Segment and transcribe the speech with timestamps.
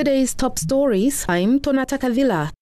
[0.00, 1.26] The day's top stories.
[1.28, 2.52] I'm Tonata Kavila.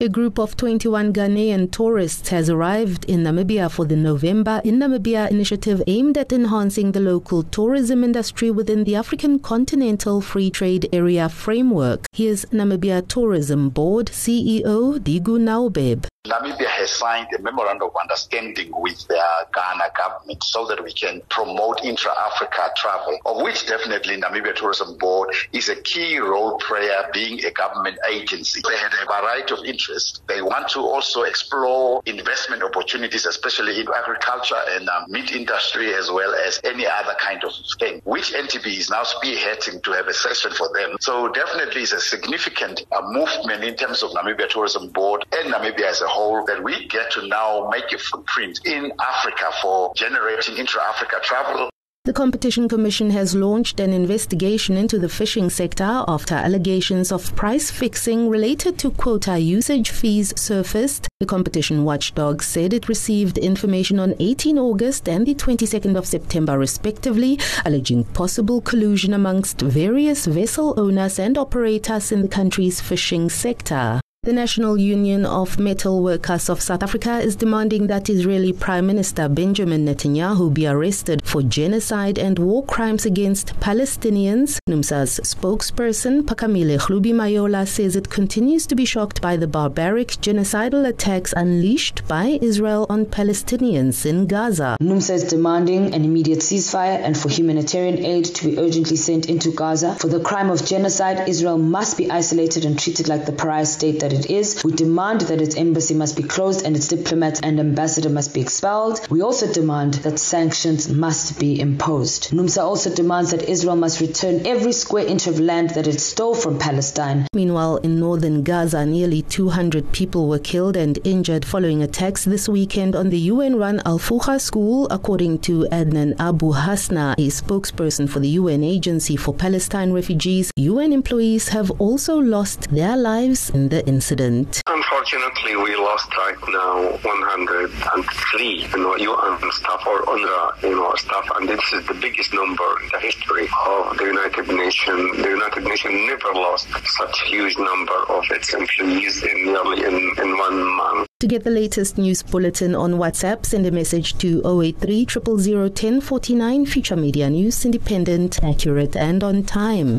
[0.00, 5.30] A group of 21 Ghanaian tourists has arrived in Namibia for the November in Namibia
[5.30, 11.28] initiative aimed at enhancing the local tourism industry within the African Continental Free Trade Area
[11.28, 12.06] framework.
[12.14, 16.06] Here's Namibia Tourism Board CEO Digu Naobeb.
[16.26, 19.22] Namibia has signed a memorandum of understanding with the
[19.54, 25.34] Ghana government so that we can promote intra-Africa travel, of which definitely Namibia Tourism Board
[25.52, 28.60] is a key role player being a government agency.
[28.68, 30.20] They had a variety of interests.
[30.26, 36.10] They want to also explore investment opportunities, especially in agriculture and um, meat industry, as
[36.10, 40.14] well as any other kind of thing, which NTB is now spearheading to have a
[40.14, 40.96] session for them.
[41.00, 45.86] So definitely it's a significant uh, movement in terms of Namibia Tourism Board and Namibia
[45.90, 46.15] as a whole
[46.46, 51.70] that we get to now make a footprint in Africa for generating intra-Africa travel.
[52.06, 57.68] The Competition Commission has launched an investigation into the fishing sector after allegations of price
[57.68, 61.08] fixing related to quota usage fees surfaced.
[61.18, 66.56] The competition watchdog said it received information on 18 August and the 22nd of September,
[66.56, 74.00] respectively, alleging possible collusion amongst various vessel owners and operators in the country's fishing sector.
[74.26, 79.28] The National Union of Metal Workers of South Africa is demanding that Israeli Prime Minister
[79.28, 84.58] Benjamin Netanyahu be arrested for genocide and war crimes against Palestinians.
[84.68, 91.32] NUMSA's spokesperson Phakamile Hlubi-Majola says it continues to be shocked by the barbaric genocidal attacks
[91.36, 94.76] unleashed by Israel on Palestinians in Gaza.
[94.82, 99.52] NUMSA is demanding an immediate ceasefire and for humanitarian aid to be urgently sent into
[99.52, 99.94] Gaza.
[99.94, 104.00] For the crime of genocide, Israel must be isolated and treated like the pariah state
[104.00, 104.64] that it is.
[104.64, 108.40] We demand that its embassy must be closed and its diplomats and ambassador must be
[108.40, 109.00] expelled.
[109.10, 112.30] We also demand that sanctions must be imposed.
[112.30, 116.34] NUMSA also demands that Israel must return every square inch of land that it stole
[116.34, 117.26] from Palestine.
[117.34, 122.96] Meanwhile, in northern Gaza, nearly 200 people were killed and injured following attacks this weekend
[122.96, 128.20] on the UN run Al Fakhura school, according to Adnan Abu Hasna, a spokesperson for
[128.20, 130.50] the UN Agency for Palestine Refugees.
[130.56, 134.62] UN employees have also lost their lives in the incident incident?
[134.68, 141.26] Unfortunately, we lost right now 103 you know, UN staff or UNRWA you know, staff,
[141.34, 145.16] and this is the biggest number in the history of the United Nations.
[145.22, 146.68] The United Nations never lost
[146.98, 151.08] such huge number of its employees in nearly in, in one month.
[151.20, 156.66] To get the latest news bulletin on WhatsApp, send a message to 083 000 1049
[156.66, 159.90] Future Media News, independent, accurate, and on time.